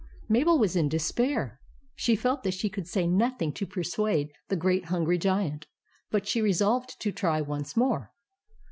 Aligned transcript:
Mabel 0.27 0.57
was 0.57 0.75
in 0.75 0.89
despair. 0.89 1.61
She 1.93 2.15
felt 2.15 2.41
that 2.41 2.55
she 2.55 2.71
could 2.71 2.87
say 2.87 3.05
nothing 3.05 3.53
to 3.53 3.67
persuade 3.67 4.31
the 4.47 4.55
great 4.55 4.85
hungry 4.85 5.19
Giant. 5.19 5.67
But 6.09 6.27
she 6.27 6.41
resolved 6.41 6.99
to 7.01 7.11
try 7.11 7.39
once 7.39 7.77
more. 7.77 8.11